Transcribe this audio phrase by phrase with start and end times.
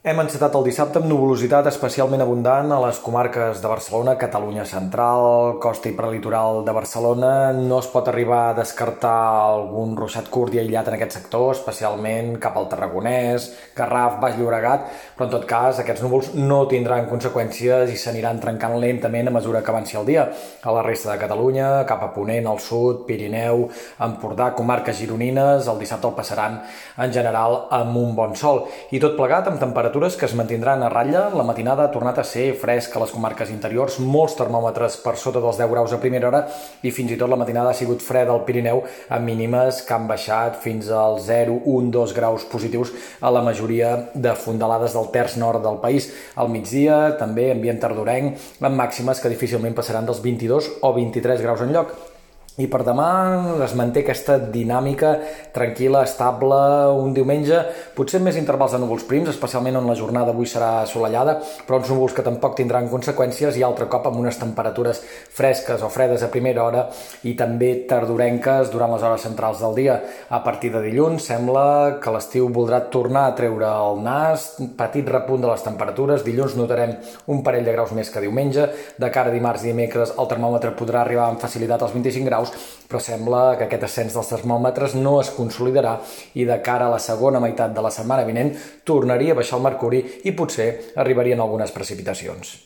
[0.00, 5.58] Hem encetat el dissabte amb nuvolositat especialment abundant a les comarques de Barcelona, Catalunya Central,
[5.60, 7.32] costa i prelitoral de Barcelona.
[7.52, 12.38] No es pot arribar a descartar algun ruixat curt i aïllat en aquest sector, especialment
[12.40, 14.86] cap al Tarragonès, Garraf, Baix Llobregat,
[15.18, 19.60] però en tot cas aquests núvols no tindran conseqüències i s'aniran trencant lentament a mesura
[19.60, 20.24] que avanci el dia.
[20.64, 23.66] A la resta de Catalunya, cap a Ponent, al sud, Pirineu,
[24.08, 26.56] Empordà, comarques gironines, el dissabte el passaran
[26.96, 28.64] en general amb un bon sol.
[28.96, 31.28] I tot plegat amb temperatures temperatures que es mantindran a ratlla.
[31.34, 35.40] La matinada ha tornat a ser fresca a les comarques interiors, molts termòmetres per sota
[35.42, 36.44] dels 10 graus a primera hora
[36.86, 40.06] i fins i tot la matinada ha sigut freda al Pirineu amb mínimes que han
[40.06, 45.36] baixat fins als 0, 1, 2 graus positius a la majoria de fondalades del terç
[45.42, 46.10] nord del país.
[46.36, 51.66] Al migdia també ambient tardorenc amb màximes que difícilment passaran dels 22 o 23 graus
[51.66, 52.19] en lloc.
[52.60, 53.08] I per demà
[53.64, 55.14] es manté aquesta dinàmica
[55.54, 56.58] tranquil·la, estable,
[57.00, 57.60] un diumenge,
[57.96, 61.88] potser més intervals de núvols prims, especialment on la jornada avui serà assolellada, però uns
[61.88, 65.00] núvols que tampoc tindran conseqüències i altre cop amb unes temperatures
[65.32, 66.82] fresques o fredes a primera hora
[67.24, 69.96] i també tardorenques durant les hores centrals del dia.
[70.28, 75.46] A partir de dilluns sembla que l'estiu voldrà tornar a treure el nas, petit repunt
[75.46, 76.98] de les temperatures, dilluns notarem
[77.32, 78.68] un parell de graus més que diumenge,
[79.00, 82.49] de cara a dimarts i dimecres el termòmetre podrà arribar amb facilitat als 25 graus
[82.90, 85.98] però sembla que aquest ascens dels termòmetres no es consolidarà
[86.34, 89.68] i de cara a la segona meitat de la setmana vinent tornaria a baixar el
[89.68, 92.56] mercuri i potser arribarien algunes precipitacions.